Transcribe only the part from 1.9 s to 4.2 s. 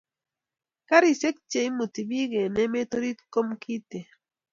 pik en emet orit komkiten